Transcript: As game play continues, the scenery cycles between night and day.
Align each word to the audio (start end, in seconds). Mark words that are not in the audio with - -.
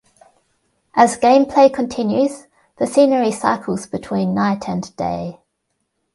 As 0.95 1.15
game 1.15 1.45
play 1.45 1.69
continues, 1.69 2.47
the 2.77 2.87
scenery 2.87 3.31
cycles 3.31 3.85
between 3.85 4.33
night 4.33 4.67
and 4.67 4.95
day. 4.95 5.39